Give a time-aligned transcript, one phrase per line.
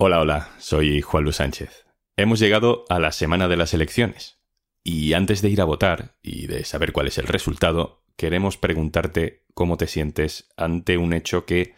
[0.00, 1.84] Hola, hola, soy Juan Luis Sánchez.
[2.16, 4.38] Hemos llegado a la semana de las elecciones.
[4.84, 9.44] Y antes de ir a votar y de saber cuál es el resultado, queremos preguntarte
[9.54, 11.74] cómo te sientes ante un hecho que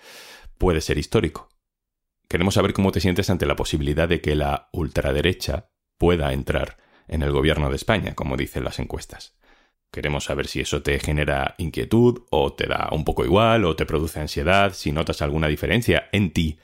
[0.59, 1.48] puede ser histórico.
[2.29, 6.77] Queremos saber cómo te sientes ante la posibilidad de que la ultraderecha pueda entrar
[7.09, 9.35] en el gobierno de España, como dicen las encuestas.
[9.91, 13.87] Queremos saber si eso te genera inquietud o te da un poco igual o te
[13.87, 16.59] produce ansiedad, si notas alguna diferencia en ti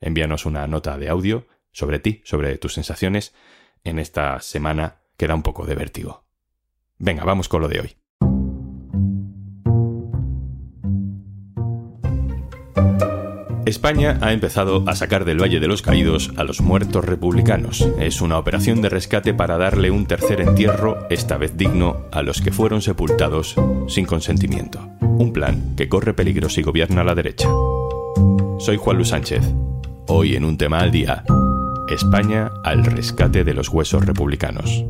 [0.00, 3.34] Envíanos una nota de audio sobre ti, sobre tus sensaciones,
[3.84, 6.24] en esta semana que da un poco de vértigo.
[6.96, 7.99] Venga, vamos con lo de hoy.
[13.70, 17.86] España ha empezado a sacar del Valle de los Caídos a los muertos republicanos.
[17.98, 22.40] Es una operación de rescate para darle un tercer entierro, esta vez digno, a los
[22.40, 23.54] que fueron sepultados
[23.86, 24.80] sin consentimiento.
[25.00, 27.48] Un plan que corre peligro si gobierna la derecha.
[28.58, 29.44] Soy Juan Luis Sánchez.
[30.08, 31.24] Hoy en un tema al día,
[31.88, 34.84] España al rescate de los huesos republicanos.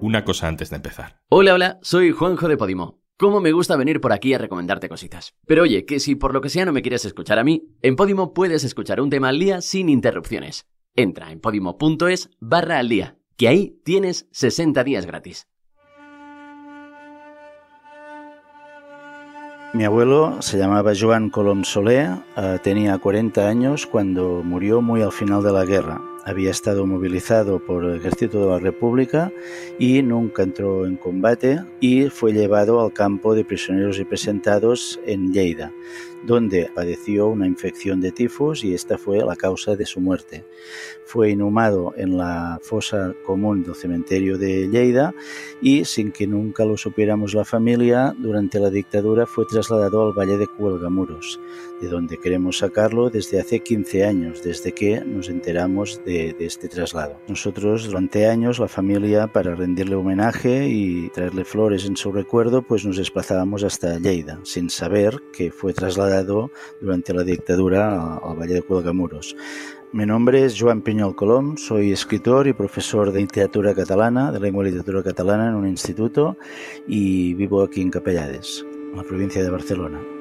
[0.00, 1.20] Una cosa antes de empezar.
[1.28, 2.98] Hola, hola, soy Juanjo de Podimo.
[3.20, 5.34] Cómo me gusta venir por aquí a recomendarte cositas.
[5.44, 7.96] Pero oye, que si por lo que sea no me quieres escuchar a mí, en
[7.96, 10.68] Podimo puedes escuchar un tema al día sin interrupciones.
[10.94, 15.48] Entra en podimo.es barra al día, que ahí tienes 60 días gratis.
[19.74, 25.12] Mi abuelo se llamaba Joan Colom Soler, eh, tenía 40 años cuando murió muy al
[25.12, 29.32] final de la guerra había estado movilizado por el ejército de la República
[29.78, 35.72] y nunca entró en combate y fue llevado al campo de prisioneros representados en Lleida,
[36.26, 40.44] donde padeció una infección de tifus y esta fue la causa de su muerte.
[41.04, 45.14] Fue inhumado en la fosa común del cementerio de Lleida
[45.62, 50.36] y sin que nunca lo supiéramos la familia, durante la dictadura fue trasladado al Valle
[50.36, 51.40] de Cuelgamuros,
[51.80, 57.16] de donde queremos sacarlo desde hace 15 años, desde que nos enteramos de este traslado.
[57.28, 62.84] Nosotros durante años, la familia, para rendirle homenaje y traerle flores en su recuerdo, pues
[62.84, 66.07] nos desplazábamos hasta Lleida, sin saber que fue trasladado
[66.80, 69.36] durante la dictadura al Valle de Cuelgamuros.
[69.92, 74.64] Mi nombre es Joan Piñol Colom, soy escritor y profesor de literatura catalana, de lengua
[74.64, 76.36] y literatura catalana en un instituto
[76.86, 80.17] y vivo aquí en Capellades, en la provincia de Barcelona.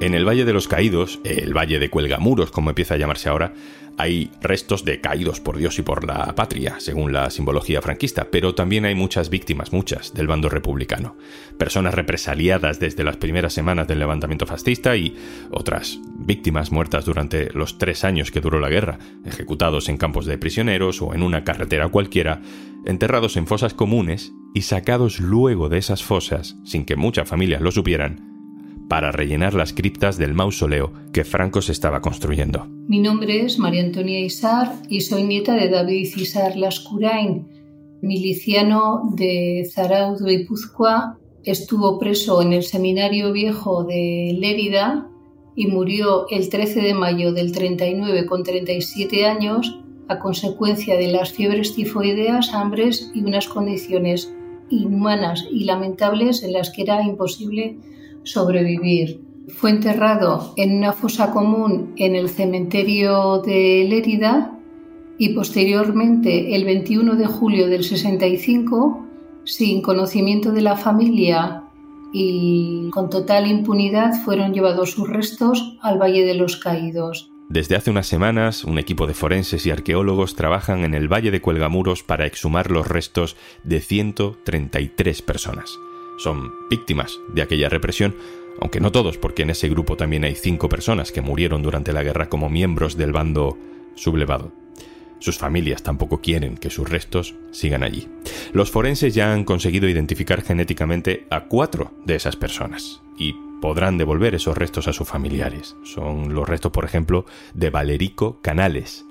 [0.00, 3.52] En el Valle de los Caídos, el Valle de Cuelgamuros, como empieza a llamarse ahora,
[3.98, 8.54] hay restos de caídos por Dios y por la patria, según la simbología franquista, pero
[8.54, 11.18] también hay muchas víctimas, muchas, del bando republicano.
[11.58, 15.14] Personas represaliadas desde las primeras semanas del levantamiento fascista y
[15.50, 20.38] otras víctimas muertas durante los tres años que duró la guerra, ejecutados en campos de
[20.38, 22.40] prisioneros o en una carretera cualquiera,
[22.86, 27.70] enterrados en fosas comunes y sacados luego de esas fosas, sin que muchas familias lo
[27.70, 28.30] supieran,
[28.90, 32.66] para rellenar las criptas del mausoleo que Franco se estaba construyendo.
[32.88, 37.46] Mi nombre es María Antonia Isar y soy nieta de David Isar Lascurain,
[38.02, 41.20] miliciano de Zarauz, Guipúzcoa.
[41.44, 45.08] Estuvo preso en el Seminario Viejo de Lérida
[45.54, 51.32] y murió el 13 de mayo del 39 con 37 años a consecuencia de las
[51.32, 54.34] fiebres tifoideas, hambres y unas condiciones
[54.68, 57.78] inhumanas y lamentables en las que era imposible
[58.24, 59.20] sobrevivir.
[59.48, 64.56] Fue enterrado en una fosa común en el cementerio de Lérida
[65.18, 69.06] y posteriormente, el 21 de julio del 65,
[69.44, 71.64] sin conocimiento de la familia
[72.12, 77.30] y con total impunidad, fueron llevados sus restos al Valle de los Caídos.
[77.50, 81.40] Desde hace unas semanas, un equipo de forenses y arqueólogos trabajan en el Valle de
[81.40, 85.70] Cuelgamuros para exhumar los restos de 133 personas
[86.20, 88.14] son víctimas de aquella represión,
[88.60, 92.02] aunque no todos, porque en ese grupo también hay cinco personas que murieron durante la
[92.02, 93.58] guerra como miembros del bando
[93.94, 94.52] sublevado.
[95.18, 98.08] Sus familias tampoco quieren que sus restos sigan allí.
[98.52, 104.34] Los forenses ya han conseguido identificar genéticamente a cuatro de esas personas y podrán devolver
[104.34, 105.76] esos restos a sus familiares.
[105.84, 109.04] Son los restos, por ejemplo, de Valerico Canales,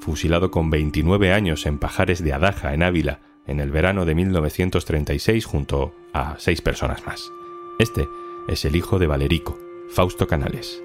[0.00, 5.44] fusilado con 29 años en Pajares de Adaja, en Ávila, en el verano de 1936
[5.44, 7.32] junto a seis personas más.
[7.78, 8.08] Este
[8.48, 9.58] es el hijo de Valerico,
[9.90, 10.82] Fausto Canales.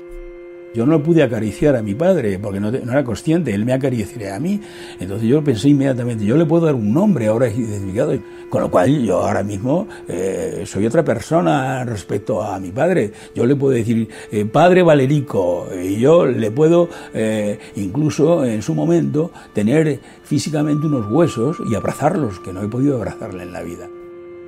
[0.78, 4.40] Yo no pude acariciar a mi padre porque no, era consciente, él me acariciaría a
[4.40, 4.62] mí.
[5.00, 8.14] Entonces yo pensé inmediatamente, yo le puedo dar un nombre ahora identificado,
[8.48, 13.12] con lo cual yo ahora mismo eh, soy otra persona respecto a mi padre.
[13.34, 18.76] Yo le puedo decir, eh, padre Valerico, y yo le puedo eh, incluso en su
[18.76, 23.90] momento tener físicamente unos huesos y abrazarlos, que no he podido abrazarle en la vida.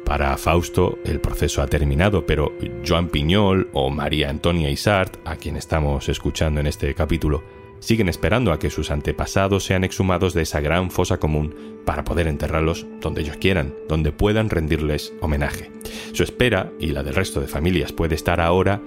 [0.09, 2.51] Para Fausto el proceso ha terminado, pero
[2.83, 7.44] Joan Piñol o María Antonia Isart, a quien estamos escuchando en este capítulo,
[7.77, 11.53] siguen esperando a que sus antepasados sean exhumados de esa gran fosa común
[11.85, 15.69] para poder enterrarlos donde ellos quieran, donde puedan rendirles homenaje.
[16.13, 18.81] Su espera, y la del resto de familias, puede estar ahora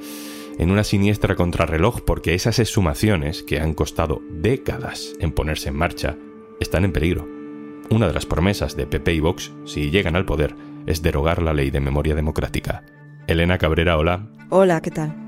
[0.59, 6.17] en una siniestra contrarreloj porque esas exhumaciones, que han costado décadas en ponerse en marcha,
[6.59, 7.29] están en peligro.
[7.91, 10.57] Una de las promesas de PP y Vox, si llegan al poder,
[10.87, 12.85] es derogar la ley de memoria democrática.
[13.27, 14.29] Elena Cabrera, hola.
[14.51, 15.23] Hola, ¿qué tal?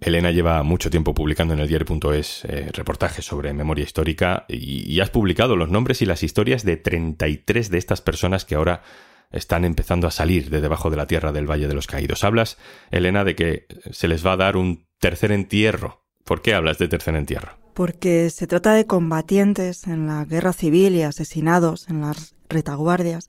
[0.00, 5.10] Elena lleva mucho tiempo publicando en el diario.es eh, reportajes sobre memoria histórica y, has
[5.10, 8.82] publicado los nombres y las historias de 33 de estas personas que ahora
[9.30, 12.24] están empezando a salir de debajo de la tierra del Valle de los Caídos.
[12.24, 12.58] Hablas,
[12.90, 16.04] Elena, de que se les va a dar un tercer entierro.
[16.24, 17.61] ¿Por qué hablas de tercer entierro?
[17.74, 23.28] Porque se trata de combatientes en la guerra civil y asesinados en las retaguardias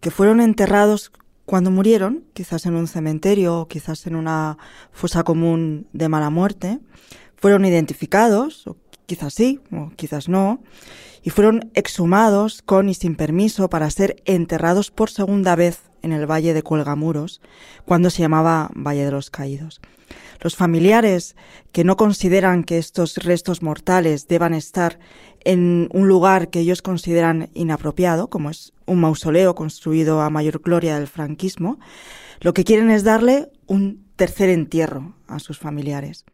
[0.00, 1.12] que fueron enterrados
[1.44, 4.58] cuando murieron, quizás en un cementerio o quizás en una
[4.92, 6.78] fosa común de mala muerte,
[7.36, 8.64] fueron identificados,
[9.06, 10.62] quizás sí, o quizás no,
[11.22, 16.30] y fueron exhumados con y sin permiso para ser enterrados por segunda vez en el
[16.30, 17.40] Valle de Cuelgamuros,
[17.84, 19.80] cuando se llamaba Valle de los Caídos.
[20.42, 21.36] Los familiares
[21.70, 24.98] que no consideran que estos restos mortales deban estar
[25.44, 30.98] en un lugar que ellos consideran inapropiado, como es un mausoleo construido a mayor gloria
[30.98, 31.78] del franquismo,
[32.40, 36.24] lo que quieren es darle un tercer entierro a sus familiares.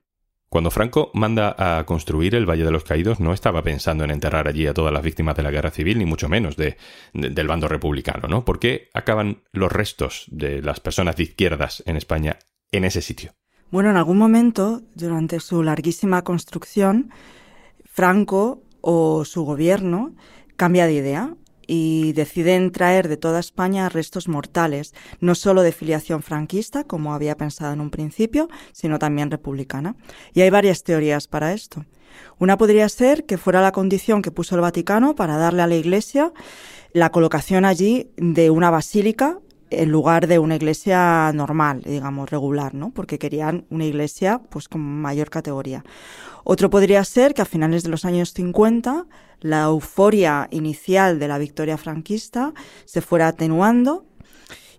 [0.49, 4.49] Cuando Franco manda a construir el Valle de los Caídos, no estaba pensando en enterrar
[4.49, 6.79] allí a todas las víctimas de la guerra civil, ni mucho menos de,
[7.13, 8.47] del bando republicano, ¿no?
[8.47, 12.39] ¿Por qué acaban los restos de las personas de izquierdas en España
[12.73, 13.35] en ese sitio?
[13.71, 17.11] Bueno, en algún momento, durante su larguísima construcción,
[17.85, 20.15] Franco o su gobierno
[20.57, 21.35] cambia de idea
[21.67, 27.37] y deciden traer de toda España restos mortales, no solo de filiación franquista, como había
[27.37, 29.97] pensado en un principio, sino también republicana.
[30.33, 31.85] Y hay varias teorías para esto.
[32.39, 35.77] Una podría ser que fuera la condición que puso el Vaticano para darle a la
[35.77, 36.33] Iglesia
[36.95, 39.39] la colocación allí de una basílica
[39.71, 42.91] en lugar de una iglesia normal, digamos, regular, ¿no?
[42.91, 45.85] Porque querían una iglesia, pues, con mayor categoría.
[46.45, 49.07] Otro podría ser que a finales de los años 50
[49.41, 52.55] la euforia inicial de la victoria franquista
[52.85, 54.05] se fuera atenuando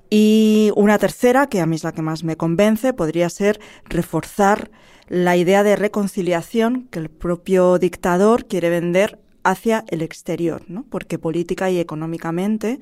[0.10, 4.72] y una tercera, que a mí es la que más me convence, podría ser reforzar
[5.08, 10.86] la idea de reconciliación que el propio dictador quiere vender hacia el exterior, ¿no?
[10.90, 12.80] porque política y económicamente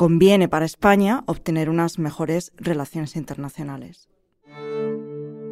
[0.00, 4.08] conviene para España obtener unas mejores relaciones internacionales.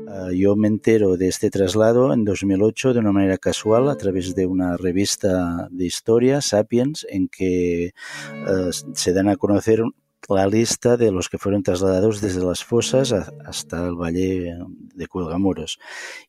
[0.09, 4.35] Ah, yo me entero de este traslado en 2008 de una manera casual a través
[4.35, 7.93] de una revista de historia, Sapiens, en que
[8.47, 9.83] ah, se dan a conocer
[10.29, 14.55] la lista de los que fueron trasladados desde las fosas hasta el valle
[14.94, 15.79] de Cuelgamuros.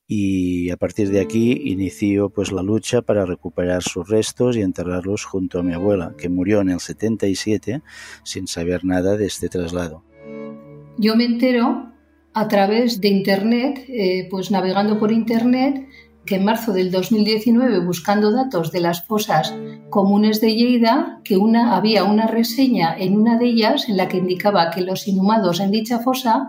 [0.08, 5.26] Y a partir de aquí inició pues la lucha para recuperar sus restos y enterrarlos
[5.26, 7.82] junto a mi abuela, que murió en el 77
[8.24, 10.04] sin saber nada de este traslado.
[10.98, 11.92] Yo me entero
[12.34, 15.88] a través de Internet, eh, pues navegando por Internet,
[16.30, 19.52] que en marzo del 2019, buscando datos de las fosas
[19.90, 24.18] comunes de Lleida, que una, había una reseña en una de ellas en la que
[24.18, 26.48] indicaba que los inhumados en dicha fosa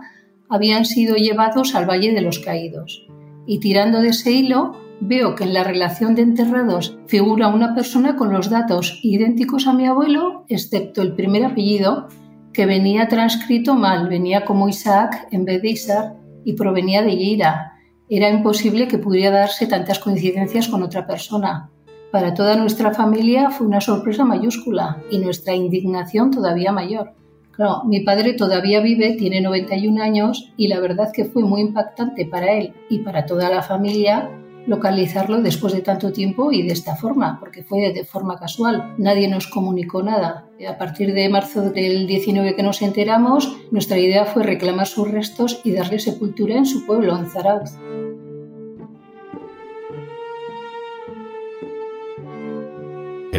[0.49, 3.07] habían sido llevados al Valle de los Caídos.
[3.47, 8.15] Y tirando de ese hilo, veo que en la relación de enterrados figura una persona
[8.15, 12.07] con los datos idénticos a mi abuelo, excepto el primer apellido,
[12.53, 16.13] que venía transcrito mal, venía como Isaac en vez de Isaac
[16.45, 17.80] y provenía de Lleida,
[18.17, 21.69] era imposible que pudiera darse tantas coincidencias con otra persona.
[22.11, 27.13] Para toda nuestra familia fue una sorpresa mayúscula y nuestra indignación todavía mayor.
[27.53, 32.25] Claro, mi padre todavía vive, tiene 91 años y la verdad que fue muy impactante
[32.25, 34.29] para él y para toda la familia
[34.67, 38.93] localizarlo después de tanto tiempo y de esta forma, porque fue de forma casual.
[38.97, 40.45] Nadie nos comunicó nada.
[40.67, 45.61] A partir de marzo del 19 que nos enteramos, nuestra idea fue reclamar sus restos
[45.63, 47.71] y darle sepultura en su pueblo, en Zarauz.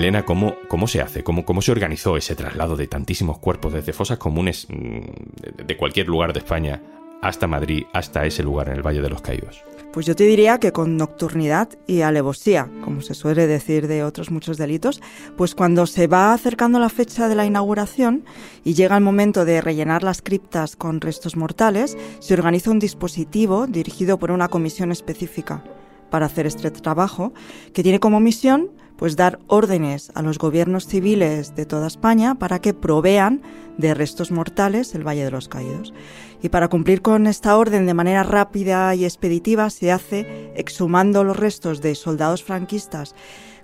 [0.02, 1.23] Elena, ¿cómo, cómo se hace?
[1.23, 6.09] ¿Cómo, ¿Cómo se organizó ese traslado de tantísimos cuerpos desde fosas comunes mm, de cualquier
[6.09, 6.82] lugar de España
[7.21, 9.62] hasta Madrid, hasta ese lugar en el Valle de los Caídos?
[9.92, 14.32] Pues yo te diría que con nocturnidad y alevosía, como se suele decir de otros
[14.32, 15.00] muchos delitos,
[15.37, 18.25] pues cuando se va acercando la fecha de la inauguración
[18.64, 23.68] y llega el momento de rellenar las criptas con restos mortales, se organiza un dispositivo
[23.68, 25.62] dirigido por una comisión específica
[26.11, 27.32] para hacer este trabajo,
[27.73, 32.61] que tiene como misión pues dar órdenes a los gobiernos civiles de toda España para
[32.61, 33.42] que provean
[33.76, 35.92] de restos mortales el Valle de los Caídos.
[36.40, 41.37] Y para cumplir con esta orden de manera rápida y expeditiva se hace exhumando los
[41.37, 43.16] restos de soldados franquistas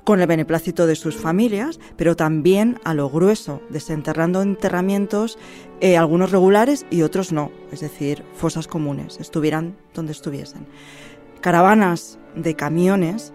[0.02, 5.38] con el beneplácito de sus familias, pero también a lo grueso, desenterrando enterramientos,
[5.80, 10.66] eh, algunos regulares y otros no, es decir, fosas comunes, estuvieran donde estuviesen.
[11.40, 13.32] Caravanas de camiones,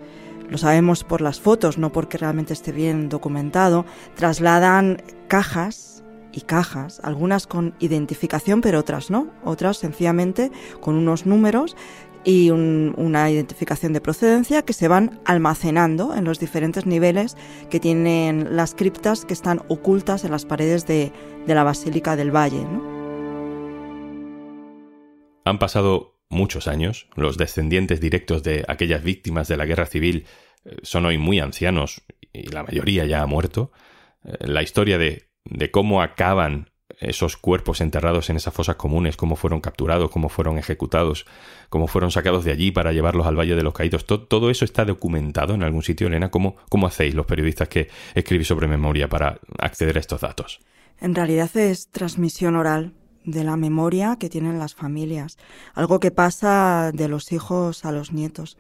[0.54, 7.02] lo sabemos por las fotos, no porque realmente esté bien documentado, trasladan cajas y cajas,
[7.04, 11.76] algunas con identificación, pero otras no, otras sencillamente con unos números
[12.24, 17.36] y una identificación de procedencia que se van almacenando en los diferentes niveles
[17.72, 21.12] que tienen las criptas que están ocultas en las paredes de,
[21.48, 22.64] la Basílica del Valle.
[25.46, 30.26] Han pasado muchos años, los descendientes directos de aquellas víctimas de la guerra civil
[30.66, 33.72] eh, son hoy muy ancianos y la mayoría ya ha muerto.
[34.24, 39.62] Eh, la historia de cómo acaban esos cuerpos enterrados en esas fosas comunes, cómo fueron
[39.62, 41.26] capturados, cómo fueron ejecutados,
[41.70, 44.06] cómo fueron sacados de allí para llevarlos al Valle de los Caídos.
[44.06, 46.32] Todo, eso está documentado en algún sitio, Elena.
[46.32, 50.60] ¿Cómo, ¿Cómo hacéis los periodistas que escribís sobre memoria para acceder a estos datos?
[51.00, 52.94] En realidad es transmisión oral
[53.26, 55.38] de la memoria que tienen las familias,
[55.74, 58.58] algo que pasa de los hijos a los nietos.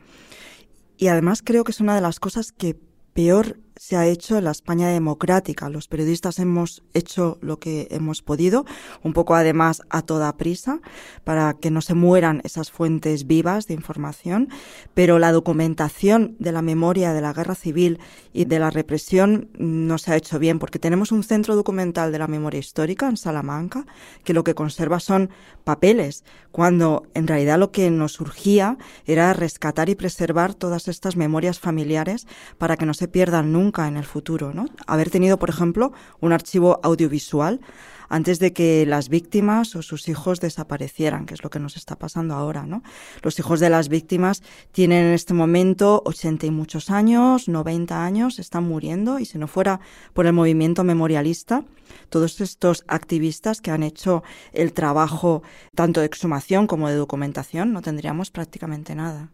[0.97, 2.77] Y además creo que es una de las cosas que
[3.13, 5.69] peor se ha hecho en la España democrática.
[5.69, 8.65] Los periodistas hemos hecho lo que hemos podido,
[9.01, 10.79] un poco además a toda prisa,
[11.23, 14.49] para que no se mueran esas fuentes vivas de información,
[14.93, 17.99] pero la documentación de la memoria de la guerra civil
[18.31, 22.19] y de la represión no se ha hecho bien, porque tenemos un centro documental de
[22.19, 23.85] la memoria histórica en Salamanca,
[24.23, 25.29] que lo que conserva son
[25.63, 31.59] papeles, cuando en realidad lo que nos surgía era rescatar y preservar todas estas memorias
[31.59, 32.27] familiares
[32.57, 34.65] para que no se pierdan nunca nunca en el futuro, ¿no?
[34.87, 37.61] Haber tenido, por ejemplo, un archivo audiovisual
[38.09, 41.95] antes de que las víctimas o sus hijos desaparecieran, que es lo que nos está
[41.95, 42.83] pasando ahora, ¿no?
[43.23, 48.37] Los hijos de las víctimas tienen en este momento 80 y muchos años, 90 años,
[48.37, 49.79] están muriendo y si no fuera
[50.13, 51.63] por el movimiento memorialista,
[52.09, 55.41] todos estos activistas que han hecho el trabajo
[55.73, 59.29] tanto de exhumación como de documentación, no tendríamos prácticamente nada.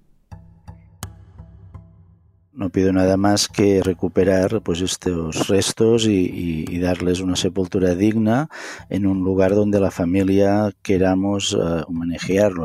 [2.60, 8.50] No pido nada más que recuperar pues estos restos y, darles una sepultura digna
[8.90, 11.86] en un lugar donde la familia queramos uh,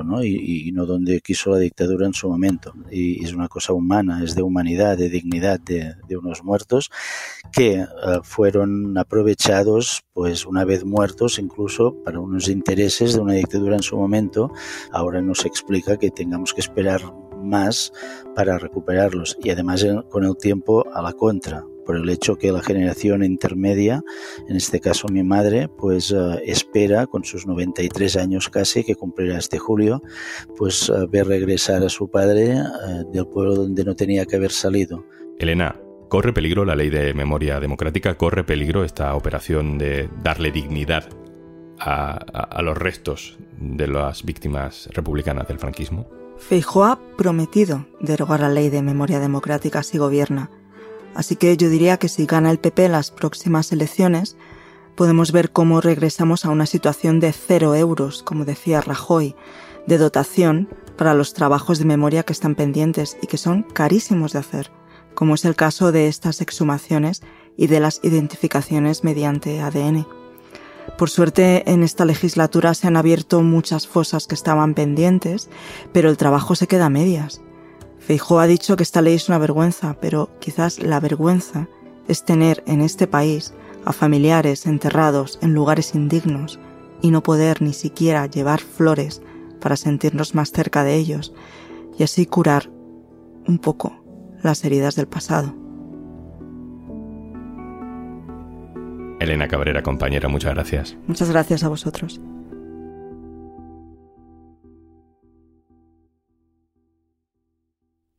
[0.04, 0.24] ¿no?
[0.24, 2.74] Y, no donde quiso la dictadura en su momento.
[2.90, 6.90] Y es una cosa humana, es de humanidad, de dignidad de, unos muertos
[7.52, 13.76] que uh, fueron aprovechados pues una vez muertos incluso para unos intereses de una dictadura
[13.76, 14.52] en su momento.
[14.92, 17.02] Ahora nos explica que tengamos que esperar
[17.44, 17.92] más
[18.34, 22.62] para recuperarlos y además con el tiempo a la contra por el hecho que la
[22.62, 24.02] generación intermedia,
[24.48, 29.38] en este caso mi madre, pues eh, espera con sus 93 años casi, que cumplirá
[29.38, 30.02] este julio,
[30.56, 32.64] pues eh, ver regresar a su padre eh,
[33.12, 35.04] del pueblo donde no tenía que haber salido.
[35.38, 38.16] Elena, ¿corre peligro la ley de memoria democrática?
[38.16, 41.08] ¿Corre peligro esta operación de darle dignidad
[41.86, 46.08] a los restos de las víctimas republicanas del franquismo?
[46.38, 50.50] Feijóo ha prometido derogar la ley de memoria democrática si gobierna.
[51.14, 54.36] Así que yo diría que si gana el PP las próximas elecciones,
[54.94, 59.34] podemos ver cómo regresamos a una situación de cero euros, como decía Rajoy,
[59.86, 64.40] de dotación para los trabajos de memoria que están pendientes y que son carísimos de
[64.40, 64.70] hacer,
[65.14, 67.22] como es el caso de estas exhumaciones
[67.56, 70.06] y de las identificaciones mediante ADN.
[70.98, 75.50] Por suerte, en esta legislatura se han abierto muchas fosas que estaban pendientes,
[75.92, 77.40] pero el trabajo se queda a medias.
[77.98, 81.68] Feijó ha dicho que esta ley es una vergüenza, pero quizás la vergüenza
[82.06, 86.60] es tener en este país a familiares enterrados en lugares indignos
[87.02, 89.22] y no poder ni siquiera llevar flores
[89.60, 91.34] para sentirnos más cerca de ellos
[91.98, 92.70] y así curar
[93.46, 93.96] un poco
[94.42, 95.63] las heridas del pasado.
[99.24, 100.96] Elena Cabrera, compañera, muchas gracias.
[101.06, 102.20] Muchas gracias a vosotros.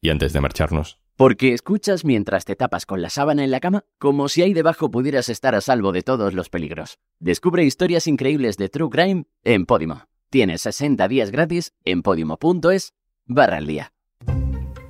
[0.02, 1.00] Y antes de marcharnos.
[1.16, 4.92] Porque escuchas mientras te tapas con la sábana en la cama, como si ahí debajo
[4.92, 7.00] pudieras estar a salvo de todos los peligros.
[7.20, 10.04] Descubre historias increíbles de True Crime en Podimo.
[10.30, 12.94] Tienes 60 días gratis en podimo.es
[13.26, 13.95] barra al día.